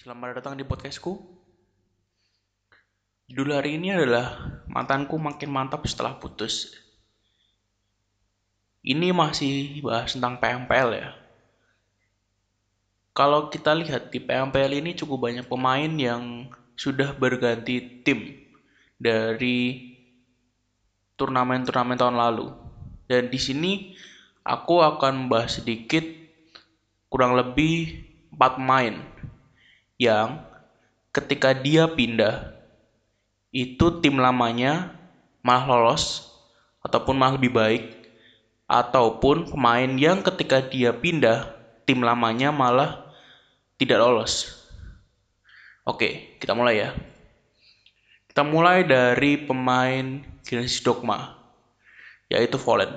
Selamat 0.00 0.40
datang 0.40 0.56
di 0.56 0.64
podcastku. 0.64 1.12
Judul 3.28 3.52
hari 3.52 3.76
ini 3.76 3.92
adalah 3.92 4.56
Mantanku 4.64 5.20
Makin 5.20 5.52
Mantap 5.52 5.84
Setelah 5.84 6.16
Putus. 6.16 6.72
Ini 8.80 9.12
masih 9.12 9.84
bahas 9.84 10.16
tentang 10.16 10.40
PMPL 10.40 10.96
ya. 10.96 11.12
Kalau 13.12 13.52
kita 13.52 13.76
lihat 13.76 14.08
di 14.08 14.24
PMPL 14.24 14.72
ini 14.80 14.96
cukup 14.96 15.28
banyak 15.28 15.44
pemain 15.44 15.92
yang 15.92 16.48
sudah 16.80 17.12
berganti 17.12 18.00
tim 18.00 18.40
dari 18.96 19.84
turnamen-turnamen 21.20 22.00
tahun 22.00 22.16
lalu. 22.16 22.48
Dan 23.04 23.28
di 23.28 23.36
sini 23.36 23.92
aku 24.48 24.80
akan 24.80 25.28
membahas 25.28 25.60
sedikit 25.60 26.08
kurang 27.12 27.36
lebih 27.36 28.00
4 28.32 28.56
pemain 28.56 29.09
yang 30.00 30.40
ketika 31.12 31.52
dia 31.52 31.84
pindah 31.84 32.56
itu 33.52 34.00
tim 34.00 34.16
lamanya 34.16 34.96
malah 35.44 35.68
lolos 35.68 36.32
ataupun 36.80 37.20
malah 37.20 37.36
lebih 37.36 37.52
baik 37.52 37.84
ataupun 38.64 39.52
pemain 39.52 39.92
yang 40.00 40.24
ketika 40.24 40.64
dia 40.64 40.96
pindah 40.96 41.52
tim 41.84 42.00
lamanya 42.00 42.48
malah 42.48 43.12
tidak 43.76 44.00
lolos. 44.00 44.64
Oke, 45.84 46.38
kita 46.40 46.56
mulai 46.56 46.88
ya. 46.88 46.90
Kita 48.24 48.40
mulai 48.40 48.86
dari 48.86 49.36
pemain 49.36 50.24
Genesis 50.40 50.80
Dogma 50.80 51.36
yaitu 52.32 52.56
Fallen. 52.56 52.94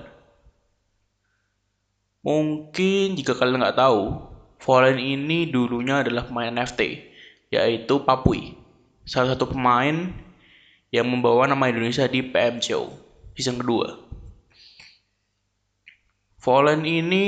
Mungkin 2.24 3.20
jika 3.20 3.36
kalian 3.36 3.60
nggak 3.60 3.76
tahu, 3.76 4.33
Fallen 4.64 4.96
ini 4.96 5.52
dulunya 5.52 6.00
adalah 6.00 6.24
pemain 6.24 6.48
NFT, 6.48 7.04
yaitu 7.52 8.00
Papui, 8.08 8.56
salah 9.04 9.36
satu 9.36 9.52
pemain 9.52 10.08
yang 10.88 11.04
membawa 11.04 11.52
nama 11.52 11.68
Indonesia 11.68 12.08
di 12.08 12.24
PMCO 12.24 12.88
season 13.36 13.60
kedua. 13.60 14.00
Fallen 16.40 16.88
ini 16.88 17.26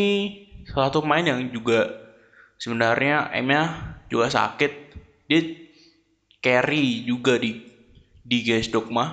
salah 0.63 0.87
satu 0.87 1.03
pemain 1.03 1.27
yang 1.27 1.43
juga 1.51 1.91
sebenarnya 2.55 3.27
M-nya 3.35 3.83
juga 4.07 4.31
sakit. 4.31 4.71
Dia 5.27 5.41
carry 6.39 7.03
juga 7.03 7.35
di 7.35 7.67
di 8.23 8.47
guys 8.47 8.71
dogma. 8.71 9.11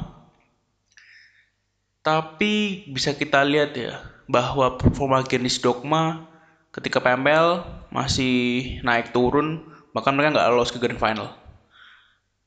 Tapi 2.07 2.87
bisa 2.87 3.19
kita 3.19 3.43
lihat 3.43 3.75
ya 3.75 3.99
bahwa 4.31 4.79
performa 4.79 5.27
Genis 5.27 5.59
Dogma 5.59 6.32
ketika 6.73 7.05
PML 7.05 7.63
masih 7.93 8.81
naik 8.81 9.13
turun 9.13 9.61
bahkan 9.93 10.17
mereka 10.17 10.41
nggak 10.41 10.49
lolos 10.57 10.73
ke 10.73 10.81
grand 10.81 10.97
final. 10.97 11.29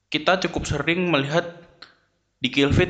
Kita 0.09 0.41
cukup 0.41 0.65
sering 0.65 1.13
melihat 1.13 1.45
di 2.41 2.49
Killfit 2.49 2.89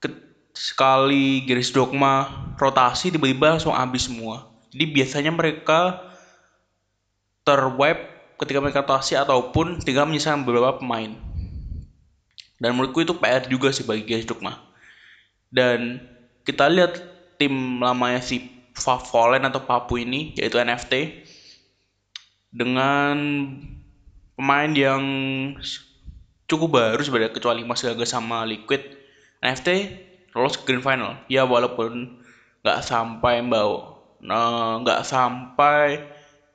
ke, 0.00 0.08
sekali 0.56 1.44
garis 1.44 1.72
dogma 1.72 2.28
rotasi 2.56 3.12
tiba-tiba 3.12 3.56
langsung 3.56 3.76
habis 3.76 4.08
semua. 4.08 4.48
Jadi 4.72 4.84
biasanya 4.88 5.32
mereka 5.32 6.00
terwipe 7.44 8.08
ketika 8.40 8.58
mereka 8.60 8.80
rotasi 8.84 9.20
ataupun 9.20 9.84
tinggal 9.84 10.08
menyisakan 10.08 10.48
beberapa 10.48 10.80
pemain. 10.80 11.12
Dan 12.56 12.78
menurutku 12.78 13.04
itu 13.04 13.12
PR 13.18 13.44
juga 13.50 13.74
sih 13.74 13.84
bagi 13.84 14.06
garis 14.06 14.24
dogma. 14.24 14.56
Dan 15.52 16.00
kita 16.46 16.70
lihat 16.72 16.96
tim 17.36 17.82
lamanya 17.82 18.22
si 18.22 18.51
Fallen 18.76 19.44
atau 19.44 19.62
Papu 19.64 20.00
ini 20.00 20.32
yaitu 20.36 20.56
NFT 20.56 21.24
dengan 22.52 23.16
pemain 24.36 24.72
yang 24.72 25.04
cukup 26.48 26.76
baru 26.76 27.00
sebenarnya 27.00 27.32
kecuali 27.32 27.64
Mas 27.64 27.80
Gaga 27.80 28.04
sama 28.04 28.44
Liquid. 28.44 29.00
NFT 29.42 29.68
lolos 30.36 30.60
ke 30.60 30.68
grand 30.68 30.84
final. 30.84 31.12
Ya 31.26 31.42
walaupun 31.48 32.22
nggak 32.62 32.78
sampai 32.84 33.42
bawa 33.42 33.98
nggak 34.22 35.00
nah, 35.02 35.06
sampai 35.06 35.98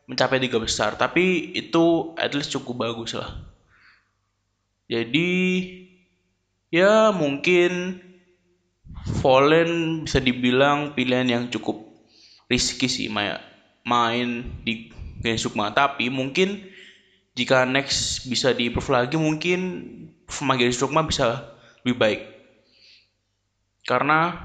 mencapai 0.08 0.40
tiga 0.40 0.56
besar 0.56 0.96
tapi 0.96 1.52
itu 1.52 2.16
at 2.16 2.32
least 2.32 2.56
cukup 2.56 2.88
bagus 2.88 3.18
lah. 3.18 3.44
Jadi 4.88 5.32
ya 6.72 7.12
mungkin 7.12 8.04
Fallen 9.20 10.04
bisa 10.04 10.20
dibilang 10.20 10.96
pilihan 10.96 11.28
yang 11.28 11.44
cukup 11.52 11.87
risky 12.48 12.88
sih 12.88 13.08
main 13.12 13.40
main 13.88 14.44
di 14.64 14.92
Gen 15.24 15.40
Sukma 15.40 15.72
tapi 15.72 16.12
mungkin 16.12 16.64
jika 17.38 17.68
next 17.68 18.26
bisa 18.28 18.52
di 18.52 18.72
improve 18.72 18.92
lagi 18.92 19.16
mungkin 19.16 19.60
performa 20.26 20.58
Gen 20.60 20.74
Sukma 20.74 21.06
bisa 21.06 21.54
lebih 21.86 21.96
baik. 22.02 22.22
Karena 23.88 24.36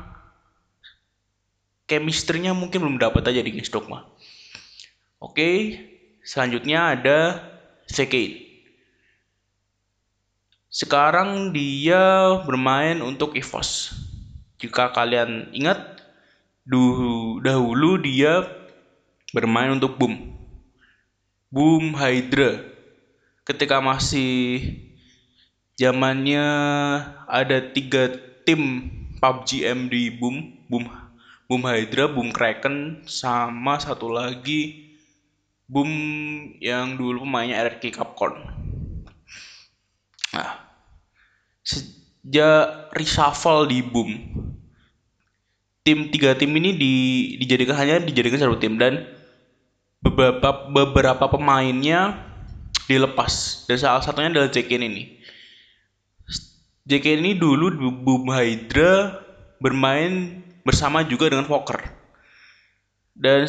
chemistry-nya 1.91 2.55
mungkin 2.55 2.79
belum 2.79 2.99
dapat 3.03 3.27
aja 3.27 3.43
di 3.43 3.51
Gen 3.53 3.67
Sukma 3.67 4.07
oke 5.21 5.51
selanjutnya 6.23 6.97
ada 6.97 7.19
Zekate 7.91 8.53
sekarang 10.73 11.53
dia 11.53 12.33
bermain 12.49 13.05
untuk 13.05 13.37
EVOS. 13.37 13.93
Jika 14.57 14.89
kalian 14.97 15.53
ingat 15.53 16.01
dahulu 17.43 17.99
dia 17.99 18.47
bermain 19.35 19.75
untuk 19.75 19.99
Boom. 19.99 20.37
Boom 21.53 21.93
Hydra. 21.93 22.63
Ketika 23.43 23.83
masih 23.83 24.63
zamannya 25.75 26.47
ada 27.27 27.59
tiga 27.75 28.09
tim 28.47 28.89
PUBG 29.19 29.67
di 29.91 30.11
Boom, 30.15 30.67
Boom 30.71 30.87
Boom 31.51 31.63
Hydra, 31.69 32.09
Boom 32.09 32.33
Kraken, 32.33 33.05
sama 33.05 33.77
satu 33.83 34.09
lagi 34.09 34.95
Boom 35.69 35.91
yang 36.61 36.97
dulu 36.97 37.25
pemainnya 37.25 37.61
RRQ 37.65 37.83
Capcom. 37.97 38.35
Nah, 40.33 40.51
sejak 41.65 42.93
reshuffle 42.97 43.69
di 43.69 43.85
Boom, 43.85 44.42
tim 45.83 46.11
tiga 46.15 46.39
tim 46.39 46.51
ini 46.55 46.79
di, 46.79 46.95
dijadikan 47.43 47.75
hanya 47.75 47.99
dijadikan 48.03 48.39
satu 48.39 48.59
tim 48.59 48.79
dan 48.79 49.03
beberapa 50.03 50.71
beberapa 50.71 51.25
pemainnya 51.31 52.19
dilepas 52.87 53.67
dan 53.67 53.79
salah 53.79 54.03
satunya 54.03 54.31
adalah 54.31 54.51
Jekin 54.51 54.83
ini. 54.83 55.23
Jekin 56.83 57.23
ini 57.23 57.39
dulu 57.39 57.71
Boom 58.03 58.27
Hydra 58.31 59.23
bermain 59.63 60.43
bersama 60.67 61.07
juga 61.07 61.31
dengan 61.31 61.47
Fokker. 61.47 61.79
Dan 63.15 63.47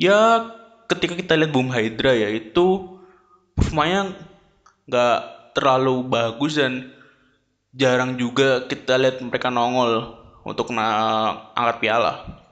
ya 0.00 0.48
ketika 0.88 1.12
kita 1.16 1.36
lihat 1.36 1.52
Boom 1.52 1.68
Hydra 1.68 2.16
ya 2.16 2.32
itu 2.32 2.96
performanya 3.52 4.16
nggak 4.88 5.20
terlalu 5.52 6.08
bagus 6.08 6.56
dan 6.56 6.92
jarang 7.76 8.16
juga 8.16 8.64
kita 8.68 8.96
lihat 8.96 9.20
mereka 9.20 9.52
nongol 9.52 10.21
untuk 10.42 10.70
angkat 10.74 11.76
piala. 11.78 12.42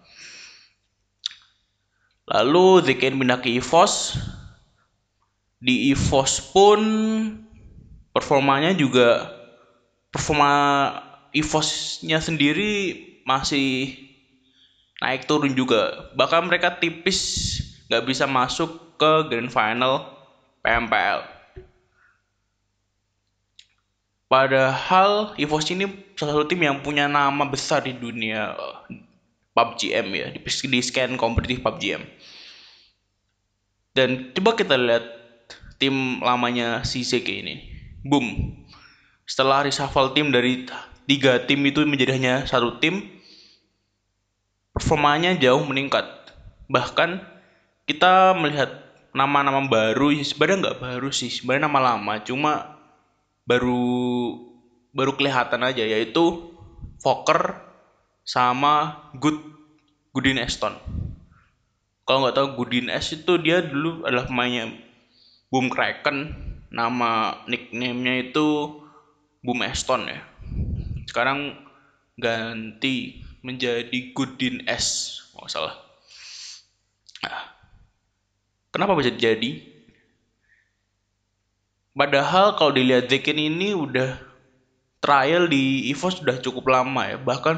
Lalu 2.30 2.86
Zeken 2.86 3.18
pindah 3.18 3.42
ke 3.42 3.50
EVOS. 3.58 4.14
Di 5.60 5.92
EVOS 5.92 6.54
pun 6.54 6.80
performanya 8.14 8.72
juga 8.72 9.28
performa 10.08 10.52
EVOS-nya 11.36 12.18
sendiri 12.22 12.96
masih 13.28 13.94
naik 15.02 15.26
turun 15.26 15.52
juga. 15.52 16.10
Bahkan 16.16 16.48
mereka 16.48 16.80
tipis 16.80 17.20
nggak 17.90 18.06
bisa 18.06 18.24
masuk 18.24 18.96
ke 18.96 19.12
grand 19.28 19.50
final 19.50 20.06
PMPL. 20.62 21.39
Padahal 24.30 25.34
EVOS 25.34 25.74
ini 25.74 25.90
salah 26.14 26.38
satu 26.38 26.46
tim 26.46 26.62
yang 26.62 26.86
punya 26.86 27.10
nama 27.10 27.42
besar 27.50 27.82
di 27.82 27.98
dunia 27.98 28.54
PUBG 29.58 29.90
M 29.90 30.08
ya, 30.14 30.30
di, 30.30 30.38
di 30.46 30.78
scan 30.78 31.18
kompetitif 31.18 31.58
PUBG 31.66 31.98
M. 31.98 32.06
Dan 33.90 34.30
coba 34.38 34.54
kita 34.54 34.78
lihat 34.78 35.02
tim 35.82 36.22
lamanya 36.22 36.86
si 36.86 37.02
CK 37.02 37.26
ini. 37.42 37.54
Boom. 38.06 38.54
Setelah 39.26 39.66
reshuffle 39.66 40.14
tim 40.14 40.30
dari 40.30 40.62
tiga 41.10 41.42
tim 41.42 41.66
itu 41.66 41.82
menjadi 41.82 42.14
hanya 42.14 42.34
satu 42.46 42.78
tim, 42.78 43.10
performanya 44.70 45.34
jauh 45.34 45.66
meningkat. 45.66 46.06
Bahkan 46.70 47.18
kita 47.90 48.38
melihat 48.38 48.78
nama-nama 49.10 49.66
baru, 49.66 50.14
sebenarnya 50.22 50.70
nggak 50.70 50.78
baru 50.78 51.10
sih, 51.10 51.34
sebenarnya 51.34 51.66
nama 51.66 51.80
lama, 51.82 52.14
cuma 52.22 52.79
baru 53.50 54.38
baru 54.94 55.18
kelihatan 55.18 55.66
aja 55.66 55.82
yaitu 55.82 56.54
Fokker 57.02 57.58
sama 58.22 59.02
Good 59.18 59.42
Goodin 60.14 60.38
Eston. 60.38 60.78
Kalau 62.06 62.26
nggak 62.26 62.36
tahu 62.38 62.48
Goodin 62.62 62.90
S 62.90 63.14
itu 63.14 63.38
dia 63.38 63.62
dulu 63.62 64.06
adalah 64.06 64.26
pemainnya 64.30 64.70
Boom 65.50 65.66
Kraken. 65.70 66.46
Nama 66.70 67.42
nickname-nya 67.50 68.30
itu 68.30 68.78
Boom 69.42 69.62
Eston 69.66 70.06
ya. 70.06 70.22
Sekarang 71.06 71.54
ganti 72.18 73.26
menjadi 73.42 74.14
Goodin 74.14 74.66
S 74.66 75.18
nggak 75.34 75.50
salah. 75.50 75.74
Nah, 77.22 77.42
kenapa 78.74 78.98
bisa 78.98 79.14
jadi 79.14 79.69
padahal 81.96 82.54
kalau 82.54 82.72
dilihat 82.74 83.10
Zekin 83.10 83.38
ini 83.38 83.74
udah 83.74 84.30
trial 85.00 85.48
di 85.48 85.88
EVOS 85.90 86.20
sudah 86.20 86.36
cukup 86.38 86.70
lama 86.70 87.02
ya. 87.08 87.18
Bahkan 87.18 87.56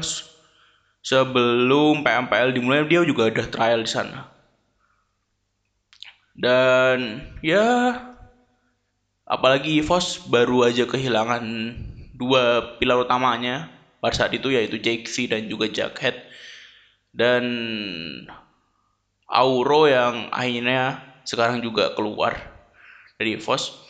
sebelum 1.03 2.01
PMPL 2.01 2.55
dimulai 2.55 2.87
dia 2.87 3.03
juga 3.03 3.29
udah 3.29 3.47
trial 3.51 3.83
di 3.83 3.91
sana. 3.91 4.31
Dan 6.33 7.21
ya 7.45 7.93
apalagi 9.27 9.83
EVOS 9.83 10.25
baru 10.31 10.65
aja 10.65 10.89
kehilangan 10.89 11.43
dua 12.17 12.75
pilar 12.79 13.05
utamanya 13.05 13.69
pada 14.01 14.15
saat 14.17 14.33
itu 14.33 14.49
yaitu 14.49 14.79
Jaxi 14.79 15.29
dan 15.29 15.45
juga 15.45 15.69
Jackhead. 15.69 16.17
Dan 17.13 17.45
Auro 19.29 19.85
yang 19.85 20.33
akhirnya 20.33 21.01
sekarang 21.23 21.61
juga 21.61 21.93
keluar 21.93 22.37
dari 23.19 23.37
EVOS 23.37 23.83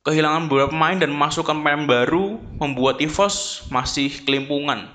kehilangan 0.00 0.48
beberapa 0.48 0.72
pemain 0.72 0.96
dan 0.96 1.12
masukkan 1.12 1.56
pemain 1.56 1.84
baru 1.84 2.40
membuat 2.56 3.04
EVOS 3.04 3.68
masih 3.68 4.08
kelimpungan 4.24 4.88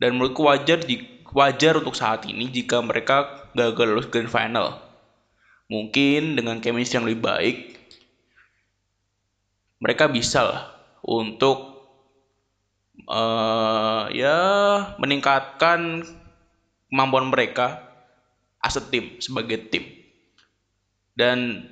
dan 0.00 0.16
menurutku 0.16 0.48
wajar 0.48 0.80
wajar 1.36 1.76
untuk 1.76 1.92
saat 1.92 2.24
ini 2.24 2.48
jika 2.48 2.80
mereka 2.80 3.48
gagal 3.52 3.86
lolos 3.88 4.08
grand 4.08 4.32
final. 4.32 4.80
Mungkin 5.68 6.40
dengan 6.40 6.64
chemistry 6.64 6.96
yang 6.96 7.04
lebih 7.04 7.20
baik, 7.28 7.56
mereka 9.84 10.08
bisa 10.08 10.40
lah 10.40 10.62
untuk 11.04 11.84
uh, 13.04 14.08
ya 14.08 14.38
meningkatkan 14.96 16.08
kemampuan 16.88 17.28
mereka 17.28 17.84
as 18.64 18.80
a 18.80 18.82
team 18.82 19.20
sebagai 19.20 19.68
tim 19.68 19.84
dan 21.12 21.68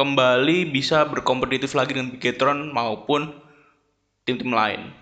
kembali 0.00 0.72
bisa 0.72 1.04
berkompetitif 1.04 1.76
lagi 1.76 1.92
dengan 1.92 2.08
Bigetron 2.08 2.72
maupun 2.72 3.36
tim-tim 4.24 4.48
lain 4.48 4.96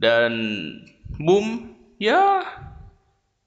dan 0.00 0.32
Boom 1.20 1.76
ya 2.00 2.48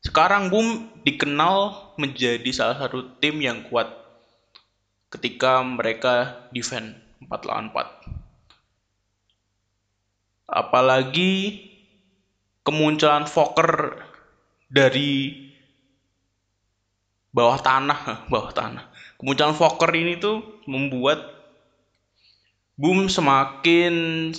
sekarang 0.05 0.53
Boom 0.53 0.93
dikenal 1.01 1.73
menjadi 1.97 2.45
salah 2.53 2.85
satu 2.85 3.17
tim 3.17 3.41
yang 3.41 3.65
kuat 3.65 3.89
ketika 5.09 5.65
mereka 5.65 6.45
defend 6.53 6.93
4 7.25 7.47
lawan 7.47 7.71
4. 7.73 10.47
Apalagi 10.47 11.59
kemunculan 12.63 13.27
Fokker 13.27 13.99
dari 14.71 15.43
bawah 17.31 17.59
tanah, 17.59 17.99
bawah 18.31 18.51
tanah. 18.55 18.85
Kemunculan 19.17 19.57
Fokker 19.57 19.91
ini 19.97 20.21
tuh 20.21 20.41
membuat 20.69 21.37
Boom 22.77 23.09
semakin 23.09 24.29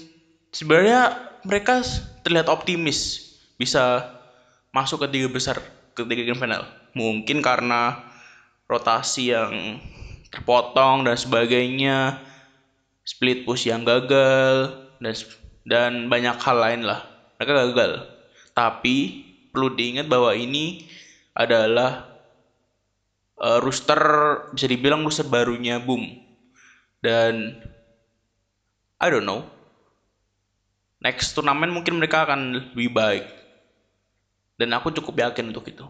sebenarnya 0.54 1.10
mereka 1.42 1.82
terlihat 2.22 2.46
optimis 2.46 3.26
bisa 3.58 4.06
masuk 4.70 5.02
ke 5.02 5.18
tiga 5.18 5.26
besar 5.26 5.58
ke 5.98 6.06
tiga 6.06 6.38
final. 6.38 6.62
Mungkin 6.94 7.42
karena 7.42 7.98
rotasi 8.70 9.34
yang 9.34 9.82
terpotong 10.30 11.02
dan 11.02 11.18
sebagainya, 11.18 12.22
split 13.02 13.42
push 13.42 13.66
yang 13.66 13.82
gagal 13.82 14.76
dan 15.02 15.14
dan 15.66 15.92
banyak 16.06 16.38
hal 16.38 16.56
lain 16.62 16.86
lah. 16.86 17.02
Mereka 17.42 17.74
gagal. 17.74 17.92
Tapi 18.54 19.26
perlu 19.50 19.74
diingat 19.74 20.06
bahwa 20.06 20.30
ini 20.36 20.86
adalah 21.34 22.07
uh, 23.40 23.58
rooster 23.62 23.98
bisa 24.52 24.66
dibilang 24.66 25.02
rooster 25.06 25.26
barunya 25.26 25.78
Boom. 25.78 26.04
Dan 26.98 27.54
I 28.98 29.06
don't 29.06 29.22
know, 29.22 29.46
next 30.98 31.34
turnamen 31.38 31.70
mungkin 31.70 32.02
mereka 32.02 32.26
akan 32.26 32.74
lebih 32.74 32.90
baik. 32.90 33.24
Dan 34.58 34.74
aku 34.74 34.90
cukup 34.90 35.30
yakin 35.30 35.54
untuk 35.54 35.70
itu. 35.70 35.86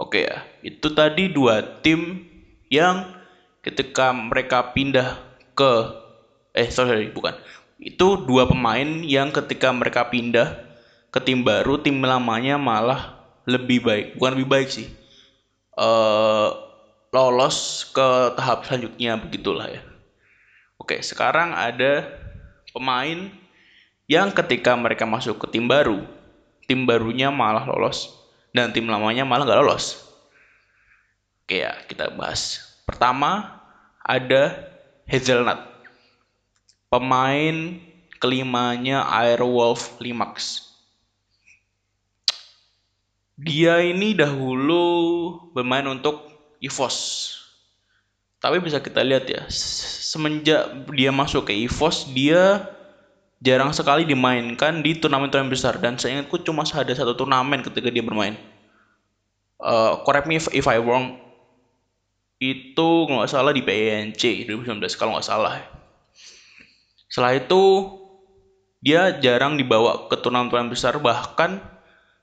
Oke 0.00 0.24
ya, 0.24 0.44
itu 0.64 0.88
tadi 0.92 1.28
dua 1.28 1.60
tim 1.84 2.24
yang 2.72 3.04
ketika 3.60 4.12
mereka 4.12 4.72
pindah 4.72 5.20
ke 5.56 5.72
eh 6.56 6.68
sorry 6.72 7.12
bukan 7.12 7.36
itu 7.76 8.16
dua 8.24 8.48
pemain 8.48 9.04
yang 9.04 9.28
ketika 9.34 9.68
mereka 9.74 10.08
pindah 10.08 10.56
ke 11.12 11.18
tim 11.20 11.44
baru 11.44 11.76
tim 11.76 12.00
lamanya 12.00 12.56
malah 12.56 13.18
lebih 13.44 13.84
baik 13.84 14.06
bukan 14.16 14.32
lebih 14.38 14.48
baik 14.48 14.68
sih 14.72 14.88
uh, 15.76 16.48
lolos 17.12 17.88
ke 17.92 18.08
tahap 18.36 18.66
selanjutnya 18.66 19.16
begitulah 19.16 19.68
ya 19.70 19.82
oke 20.80 21.00
sekarang 21.00 21.52
ada 21.56 22.04
pemain 22.76 23.32
yang 24.06 24.30
ketika 24.30 24.76
mereka 24.78 25.02
masuk 25.02 25.42
ke 25.42 25.46
tim 25.58 25.66
baru, 25.66 26.04
tim 26.70 26.86
barunya 26.86 27.32
malah 27.32 27.66
lolos 27.66 28.14
dan 28.54 28.70
tim 28.70 28.86
lamanya 28.86 29.26
malah 29.26 29.42
nggak 29.42 29.60
lolos. 29.66 29.98
Oke 31.42 31.62
ya, 31.62 31.74
kita 31.90 32.14
bahas. 32.14 32.62
Pertama 32.86 33.62
ada 34.02 34.66
Hazelnut. 35.10 35.58
Pemain 36.86 37.82
kelimanya 38.22 39.02
Airwolf 39.10 39.98
Limax. 39.98 40.65
Dia 43.36 43.84
ini 43.84 44.16
dahulu 44.16 44.84
bermain 45.52 45.84
untuk 45.84 46.24
EVOS. 46.64 46.96
Tapi 48.40 48.64
bisa 48.64 48.80
kita 48.80 49.04
lihat 49.04 49.28
ya, 49.28 49.44
semenjak 49.52 50.88
dia 50.92 51.12
masuk 51.12 51.48
ke 51.48 51.52
EVOS 51.68 52.08
dia 52.16 52.64
jarang 53.44 53.68
sekali 53.76 54.08
dimainkan 54.08 54.80
di 54.80 54.96
turnamen-turnamen 54.96 55.52
besar 55.52 55.76
dan 55.76 56.00
saya 56.00 56.16
ingatku 56.16 56.40
cuma 56.40 56.64
ada 56.64 56.92
satu 56.96 57.12
turnamen 57.12 57.60
ketika 57.60 57.92
dia 57.92 58.00
bermain. 58.00 58.40
Uh, 59.60 60.00
correct 60.04 60.24
me 60.24 60.40
if, 60.40 60.48
if 60.56 60.64
I 60.64 60.80
wrong. 60.80 61.20
Itu 62.40 63.08
nggak 63.08 63.28
salah 63.28 63.52
di 63.52 63.64
PNC 63.64 64.48
2019 64.48 64.80
kalau 64.96 65.16
nggak 65.16 65.28
salah. 65.28 65.60
Setelah 67.08 67.36
itu 67.36 67.62
dia 68.80 69.12
jarang 69.20 69.56
dibawa 69.60 70.08
ke 70.08 70.16
turnamen-turnamen 70.20 70.72
besar 70.72 70.96
bahkan 71.00 71.75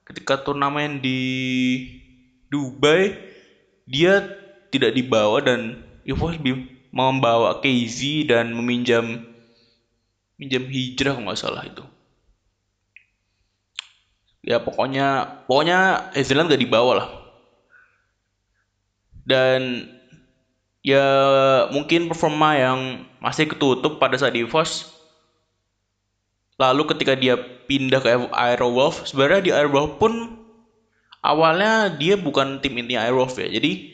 ketika 0.08 0.40
turnamen 0.40 1.00
di 1.00 1.20
Dubai 2.52 3.18
dia 3.90 4.24
tidak 4.70 4.94
dibawa 4.94 5.42
dan 5.44 5.82
EVOS 6.06 6.38
membawa 6.94 7.58
KZ 7.58 8.30
dan 8.30 8.54
meminjam 8.54 9.26
minjam 10.38 10.64
hijrah 10.70 11.18
nggak 11.18 11.40
salah 11.40 11.66
itu. 11.66 11.82
Ya 14.44 14.60
pokoknya 14.60 15.40
pokoknya 15.48 16.12
Zealand 16.22 16.52
gak 16.52 16.62
dibawa 16.62 16.92
lah. 17.00 17.10
Dan 19.24 19.88
ya 20.84 21.08
mungkin 21.72 22.12
performa 22.12 22.60
yang 22.60 23.08
masih 23.24 23.48
ketutup 23.48 24.04
pada 24.04 24.20
saat 24.20 24.36
di 24.36 24.44
EVOS 24.44 24.93
lalu 26.62 26.84
ketika 26.94 27.14
dia 27.18 27.36
pindah 27.66 28.00
ke 28.04 28.10
Aerowolf 28.34 29.10
sebenarnya 29.10 29.42
di 29.42 29.52
Aerowolf 29.52 29.98
pun 29.98 30.38
awalnya 31.26 31.90
dia 31.94 32.20
bukan 32.20 32.62
tim 32.62 32.78
inti 32.78 33.00
Aerowolf 33.00 33.38
ya 33.40 33.50
jadi 33.50 33.90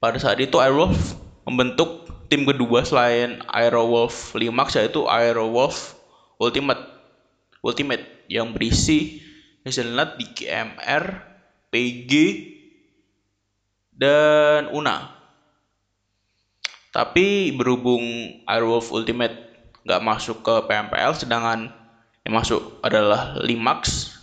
pada 0.00 0.16
saat 0.16 0.40
itu 0.40 0.56
Aerowolf 0.56 1.16
membentuk 1.44 2.08
tim 2.32 2.46
kedua 2.46 2.86
selain 2.86 3.42
Aerowolf 3.50 4.32
Limax 4.38 4.78
yaitu 4.78 5.04
Aerowolf 5.04 5.98
Ultimate 6.40 6.80
Ultimate 7.60 8.24
yang 8.30 8.56
berisi 8.56 9.20
Hazelnut, 9.60 10.16
DKMR, 10.16 11.04
PG, 11.68 12.12
dan 13.92 14.72
Una. 14.72 15.12
Tapi 16.90 17.52
berhubung 17.52 18.02
Airwolf 18.48 18.88
Ultimate 18.88 19.36
nggak 19.84 20.00
masuk 20.00 20.40
ke 20.40 20.54
PMPL, 20.64 21.12
sedangkan 21.12 21.68
yang 22.30 22.38
masuk 22.38 22.78
adalah 22.86 23.34
Limax, 23.42 24.14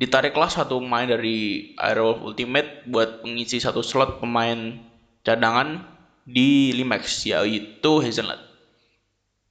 ditariklah 0.00 0.48
satu 0.48 0.80
pemain 0.80 1.04
dari 1.04 1.76
Airwolf 1.76 2.24
Ultimate 2.24 2.88
buat 2.88 3.20
mengisi 3.20 3.60
satu 3.60 3.84
slot 3.84 4.16
pemain 4.16 4.80
cadangan 5.28 5.84
di 6.24 6.72
Limax 6.72 7.28
yaitu 7.28 8.00
Hazelnut. 8.00 8.40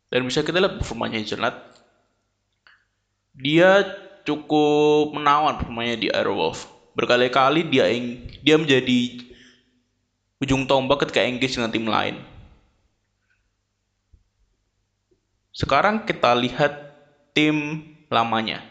Dan 0.10 0.26
bisa 0.26 0.42
kita 0.42 0.58
lihat 0.58 0.82
performanya 0.82 1.22
Hazelnut. 1.22 1.54
Dia 3.38 3.86
cukup 4.26 5.14
menawan 5.14 5.62
performanya 5.62 6.02
di 6.02 6.10
Aerowolf. 6.10 6.66
Berkali-kali 6.98 7.62
dia 7.70 7.94
dia 8.42 8.58
menjadi 8.58 9.22
ujung 10.42 10.66
tombak 10.66 11.06
ketika 11.06 11.22
engage 11.22 11.62
dengan 11.62 11.70
tim 11.70 11.86
lain. 11.86 12.18
Sekarang 15.54 16.10
kita 16.10 16.34
lihat 16.34 16.83
tim 17.34 17.84
lamanya. 18.08 18.62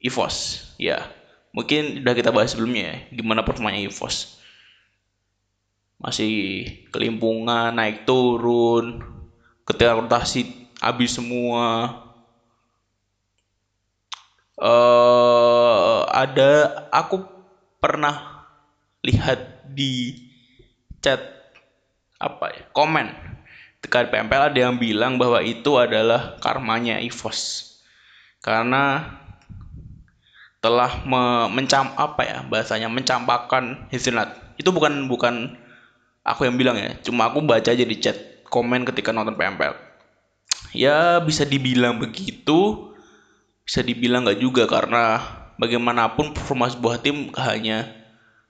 EVOS, 0.00 0.70
ya. 0.80 1.04
Mungkin 1.52 2.00
udah 2.00 2.14
kita 2.16 2.32
bahas 2.32 2.56
sebelumnya 2.56 2.94
ya, 2.94 2.96
gimana 3.20 3.44
performanya 3.44 3.84
EVOS. 3.84 4.40
Masih 6.00 6.32
kelimpungan, 6.88 7.76
naik 7.76 8.08
turun, 8.08 9.04
ketika 9.68 10.00
rotasi 10.00 10.70
habis 10.80 11.12
semua. 11.12 11.92
Uh, 14.60 16.04
ada 16.12 16.84
aku 16.92 17.24
pernah 17.80 18.44
lihat 19.00 19.72
di 19.72 20.20
chat 21.00 21.20
apa 22.20 22.52
ya 22.52 22.62
komen 22.76 23.08
dekat 23.80 24.12
PMPL 24.12 24.52
ada 24.52 24.58
yang 24.60 24.76
bilang 24.76 25.16
bahwa 25.16 25.40
itu 25.40 25.80
adalah 25.80 26.36
karmanya 26.40 27.00
EVOS. 27.00 27.68
Karena 28.40 29.04
telah 30.60 31.04
me 31.08 31.48
mencam 31.48 31.88
apa 31.96 32.20
ya 32.20 32.38
bahasanya 32.44 32.92
mencampakkan 32.92 33.88
Hazelnut 33.88 34.28
itu 34.60 34.68
bukan 34.68 35.08
bukan 35.08 35.56
aku 36.24 36.44
yang 36.44 36.56
bilang 36.60 36.76
ya. 36.76 36.96
Cuma 37.00 37.32
aku 37.32 37.40
baca 37.40 37.72
aja 37.72 37.84
di 37.84 37.96
chat 37.96 38.44
komen 38.48 38.84
ketika 38.84 39.12
nonton 39.12 39.36
PMPL 39.36 39.76
ya 40.76 41.20
bisa 41.24 41.48
dibilang 41.48 41.96
begitu. 41.96 42.92
Bisa 43.64 43.86
dibilang 43.86 44.26
nggak 44.26 44.40
juga 44.42 44.66
karena 44.66 45.22
bagaimanapun 45.54 46.34
performa 46.34 46.66
sebuah 46.66 46.98
tim 46.98 47.30
hanya 47.38 47.86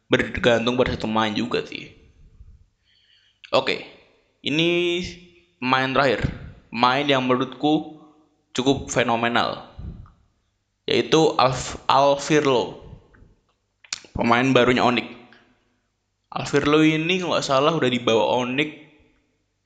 bergantung 0.09 0.81
pada 0.81 0.97
satu 0.97 1.05
main 1.05 1.37
juga 1.37 1.61
sih. 1.61 1.93
Oke 3.53 4.00
ini 4.41 5.03
main 5.61 5.93
terakhir. 5.93 6.25
Main 6.71 7.11
yang 7.11 7.27
menurutku 7.27 8.01
cukup 8.57 8.89
fenomenal. 8.89 9.69
Yaitu 10.89 11.35
Alf 11.37 11.81
Alfirlo. 11.87 12.81
Pemain 14.17 14.45
barunya 14.53 14.85
Onik. 14.85 15.07
Alfirlo 16.31 16.87
ini 16.87 17.21
nggak 17.21 17.43
salah 17.43 17.75
udah 17.75 17.91
dibawa 17.91 18.39
Onik 18.43 18.87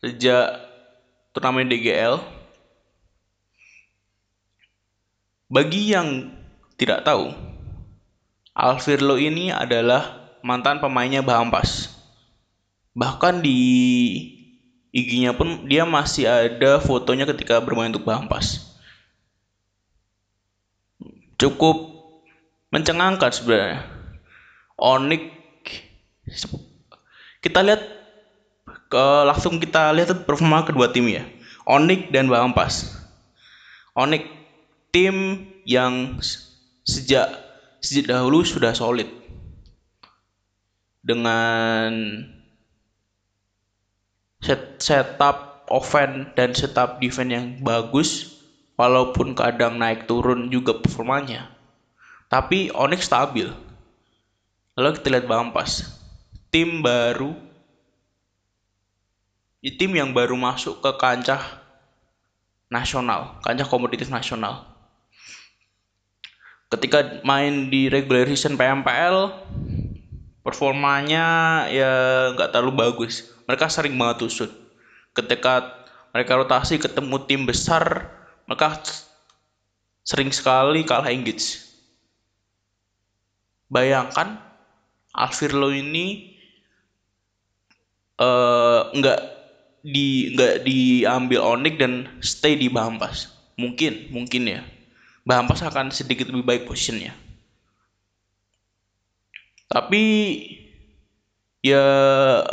sejak 0.00 0.64
turnamen 1.37 1.69
DGL 1.69 2.21
bagi 5.49 5.93
yang 5.93 6.33
tidak 6.81 7.04
tahu 7.04 7.33
Alfirlo 8.54 9.19
ini 9.19 9.50
adalah 9.50 10.31
mantan 10.47 10.78
pemainnya 10.78 11.26
Bahampas. 11.26 11.90
Bahkan 12.95 13.43
di 13.43 13.59
IG-nya 14.95 15.35
pun 15.35 15.67
dia 15.67 15.83
masih 15.83 16.31
ada 16.31 16.79
fotonya 16.79 17.27
ketika 17.27 17.59
bermain 17.59 17.91
untuk 17.91 18.07
Bahampas 18.07 18.75
cukup 21.39 21.93
mencengangkan 22.73 23.31
sebenarnya. 23.31 23.81
Onik 24.75 25.31
kita 27.45 27.61
lihat 27.63 27.83
ke 28.89 29.07
langsung 29.29 29.61
kita 29.61 29.93
lihat 29.95 30.27
performa 30.27 30.67
kedua 30.67 30.91
tim 30.91 31.07
ya. 31.07 31.23
Onik 31.69 32.11
dan 32.11 32.27
Bahampas. 32.27 32.97
Onik 33.95 34.27
tim 34.91 35.47
yang 35.69 36.19
sejak 36.83 37.31
sejak 37.79 38.11
dahulu 38.11 38.43
sudah 38.43 38.75
solid 38.75 39.07
dengan 41.05 41.93
set 44.45 44.77
setup 44.77 45.65
offense 45.73 46.29
dan 46.37 46.53
setup 46.53 47.01
defense 47.01 47.33
yang 47.33 47.47
bagus 47.65 48.37
walaupun 48.77 49.33
kadang 49.33 49.81
naik 49.81 50.05
turun 50.05 50.53
juga 50.53 50.77
performanya. 50.77 51.49
Tapi 52.29 52.69
Onyx 52.77 53.09
stabil. 53.09 53.49
Lalu 54.77 55.01
kita 55.01 55.09
lihat 55.09 55.27
Bampas. 55.31 55.97
Tim 56.53 56.85
baru 56.85 57.33
tim 59.65 59.97
yang 59.97 60.13
baru 60.13 60.37
masuk 60.37 60.85
ke 60.85 60.91
kancah 61.01 61.41
nasional, 62.69 63.41
kancah 63.41 63.65
kompetitif 63.65 64.13
nasional. 64.13 64.69
Ketika 66.69 67.25
main 67.25 67.73
di 67.73 67.89
regular 67.89 68.29
season 68.29 68.61
PMPL, 68.61 69.33
performanya 70.45 71.25
ya 71.73 71.93
nggak 72.37 72.53
terlalu 72.53 72.85
bagus. 72.85 73.33
Mereka 73.49 73.67
sering 73.73 73.97
banget 73.97 74.29
tusut. 74.29 74.53
Ketika 75.17 75.83
mereka 76.13 76.37
rotasi 76.39 76.77
ketemu 76.77 77.17
tim 77.25 77.43
besar, 77.49 78.13
maka 78.45 78.79
sering 80.05 80.29
sekali 80.31 80.85
kalah 80.85 81.09
engage. 81.09 81.65
Bayangkan 83.73 84.39
Alfirlo 85.17 85.73
ini 85.73 86.37
uh, 88.21 88.93
nggak 88.93 89.21
di 89.85 90.33
nggak 90.37 90.55
diambil 90.63 91.41
Onyx 91.57 91.75
dan 91.81 91.93
stay 92.21 92.55
di 92.61 92.69
Bahampas. 92.69 93.33
Mungkin, 93.57 94.13
mungkin 94.13 94.51
ya. 94.51 94.61
Bahampas 95.25 95.65
akan 95.65 95.89
sedikit 95.89 96.29
lebih 96.29 96.45
baik 96.45 96.63
positionnya. 96.69 97.24
Tapi 99.75 100.02
ya 101.66 101.83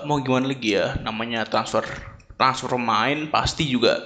mau 0.10 0.18
gimana 0.26 0.50
lagi 0.50 0.74
ya 0.74 0.98
namanya 1.06 1.46
transfer 1.46 1.86
transfer 2.34 2.74
main 2.82 3.30
pasti 3.30 3.70
juga 3.70 4.02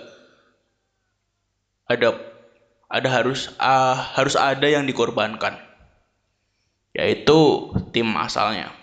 ada 1.88 2.12
ada 2.92 3.08
harus 3.08 3.56
uh, 3.56 3.96
harus 4.20 4.36
ada 4.36 4.68
yang 4.68 4.84
dikorbankan. 4.84 5.56
Yaitu 6.92 7.72
tim 7.96 8.12
asalnya. 8.20 8.76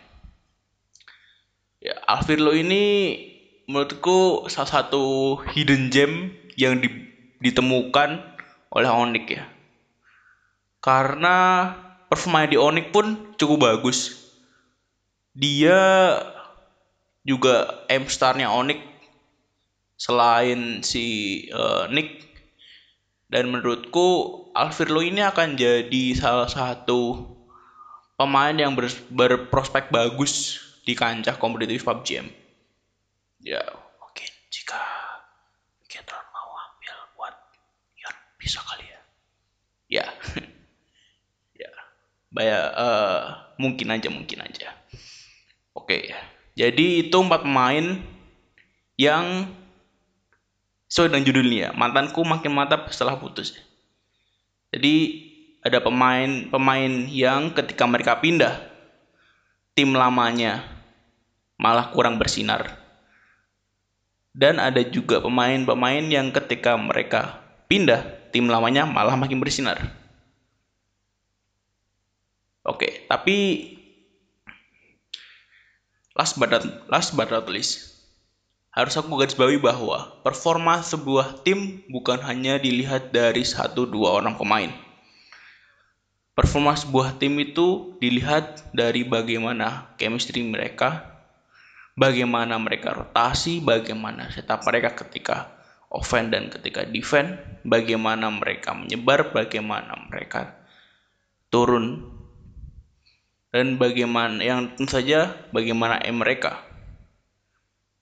Ya 1.85 2.01
Alfirlo 2.09 2.57
ini 2.57 3.17
menurutku 3.69 4.49
salah 4.49 4.71
satu 4.71 5.37
hidden 5.53 5.93
gem 5.93 6.33
yang 6.57 6.81
di, 6.81 6.89
ditemukan 7.45 8.17
oleh 8.73 8.89
Onyx 8.89 9.25
ya. 9.29 9.45
Karena 10.81 11.69
performa 12.09 12.49
di 12.49 12.57
Onyx 12.57 12.87
pun 12.93 13.37
cukup 13.37 13.69
bagus 13.69 14.22
dia 15.33 15.81
juga 17.25 17.87
M 17.89 18.05
starnya 18.09 18.53
Onyx 18.53 18.81
selain 19.97 20.83
si 20.83 21.47
uh, 21.55 21.87
Nick 21.89 22.27
dan 23.33 23.49
menurutku 23.49 24.41
Alfirlo 24.53 25.01
ini 25.01 25.25
akan 25.25 25.57
jadi 25.57 26.13
salah 26.13 26.51
satu 26.51 27.33
pemain 28.21 28.53
yang 28.53 28.77
ber, 28.77 28.93
berprospek 29.09 29.89
bagus 29.89 30.61
di 30.85 30.93
kancah 30.93 31.41
kompetitif 31.41 31.89
PUBG. 31.89 32.21
Ya, 33.41 33.65
mungkin 33.97 34.31
jika 34.53 34.79
kita 35.89 36.13
mau 36.13 36.51
ambil 36.53 36.97
buat 37.17 37.35
Yon 37.97 38.17
bisa 38.37 38.61
kali 38.61 38.85
ya. 38.85 39.01
Ya. 39.89 40.07
ya. 41.65 41.73
Baya 42.29 42.59
uh, 42.77 43.21
mungkin 43.57 43.89
aja 43.97 44.13
mungkin 44.13 44.45
aja. 44.45 44.77
Oke. 45.83 46.15
Jadi 46.55 47.11
itu 47.11 47.17
empat 47.19 47.43
pemain 47.43 47.99
yang 48.95 49.51
sesuai 50.87 51.11
dengan 51.11 51.27
judulnya 51.27 51.69
mantanku 51.75 52.23
makin 52.23 52.55
mantap 52.55 52.87
setelah 52.95 53.19
putus. 53.19 53.59
Jadi 54.71 55.27
ada 55.59 55.83
pemain-pemain 55.83 57.11
yang 57.11 57.51
ketika 57.51 57.83
mereka 57.91 58.23
pindah 58.23 58.63
tim 59.75 59.91
lamanya 59.91 60.63
malah 61.59 61.91
kurang 61.91 62.23
bersinar. 62.23 62.79
Dan 64.31 64.63
ada 64.63 64.87
juga 64.87 65.19
pemain-pemain 65.19 66.07
yang 66.07 66.31
ketika 66.31 66.79
mereka 66.79 67.43
pindah 67.67 68.31
tim 68.31 68.47
lamanya 68.47 68.87
malah 68.87 69.19
makin 69.19 69.43
bersinar. 69.43 69.83
Oke 72.63 73.03
tapi 73.11 73.37
last 76.17 76.37
but 76.41 76.53
not, 76.53 76.65
last 76.89 77.17
but 77.17 77.29
not 77.33 77.49
least 77.49 77.93
harus 78.73 78.97
aku 78.97 79.21
garis 79.21 79.37
bawahi 79.37 79.61
bahwa 79.61 80.17
performa 80.25 80.81
sebuah 80.81 81.45
tim 81.45 81.85
bukan 81.93 82.17
hanya 82.25 82.57
dilihat 82.57 83.13
dari 83.13 83.45
satu 83.45 83.85
dua 83.85 84.17
orang 84.17 84.41
pemain. 84.41 84.73
Performa 86.33 86.73
sebuah 86.73 87.21
tim 87.21 87.37
itu 87.37 88.01
dilihat 88.01 88.73
dari 88.73 89.05
bagaimana 89.05 89.93
chemistry 90.01 90.41
mereka, 90.41 91.05
bagaimana 92.01 92.57
mereka 92.57 92.97
rotasi, 92.97 93.61
bagaimana 93.61 94.33
setup 94.33 94.65
mereka 94.65 94.97
ketika 95.05 95.53
offense 95.93 96.33
dan 96.33 96.49
ketika 96.49 96.89
defense, 96.89 97.37
bagaimana 97.69 98.33
mereka 98.33 98.73
menyebar, 98.73 99.37
bagaimana 99.37 100.09
mereka 100.09 100.57
turun 101.53 102.09
dan 103.53 103.77
bagaimana 103.77 104.41
yang 104.41 104.73
tentu 104.73 104.97
saja 104.99 105.37
bagaimana 105.53 106.01
M 106.03 106.25
mereka. 106.25 106.65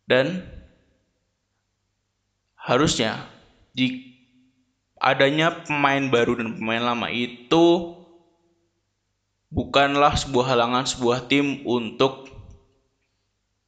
Dan 0.07 0.47
harusnya 2.55 3.27
di 3.75 4.15
adanya 4.99 5.51
pemain 5.67 6.07
baru 6.07 6.39
dan 6.39 6.55
pemain 6.55 6.83
lama 6.83 7.11
itu 7.11 7.99
bukanlah 9.51 10.15
sebuah 10.15 10.55
halangan 10.55 10.87
sebuah 10.87 11.27
tim 11.27 11.67
untuk 11.67 12.31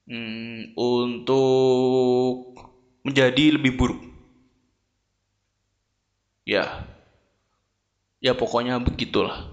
hmm, 0.06 0.78
untuk 0.78 2.54
menjadi 3.02 3.58
lebih 3.58 3.74
buruk. 3.74 4.00
Ya, 6.42 6.86
ya 8.18 8.34
pokoknya 8.34 8.78
begitulah. 8.82 9.51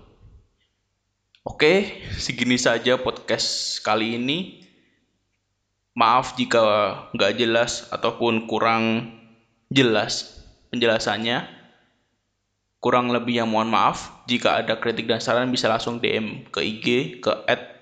Oke, 1.49 2.05
segini 2.13 2.61
saja 2.61 3.01
podcast 3.01 3.81
kali 3.81 4.21
ini. 4.21 4.69
Maaf 5.97 6.37
jika 6.37 6.61
nggak 7.17 7.41
jelas 7.41 7.89
ataupun 7.89 8.45
kurang 8.45 9.09
jelas 9.73 10.45
penjelasannya. 10.69 11.49
Kurang 12.77 13.09
lebih 13.09 13.41
yang 13.41 13.49
mohon 13.49 13.73
maaf. 13.73 14.13
Jika 14.29 14.61
ada 14.61 14.77
kritik 14.77 15.09
dan 15.09 15.17
saran 15.17 15.49
bisa 15.49 15.65
langsung 15.65 15.97
DM 15.97 16.45
ke 16.53 16.61
IG 16.61 17.17
ke 17.17 17.33
at 17.49 17.81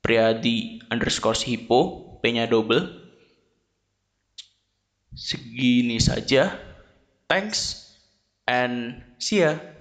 priadi 0.00 0.80
underscore 0.88 1.36
hipo, 1.36 2.16
P-nya 2.24 2.48
double. 2.48 2.96
Segini 5.12 6.00
saja. 6.00 6.56
Thanks 7.28 7.92
and 8.48 9.04
see 9.20 9.44
ya. 9.44 9.75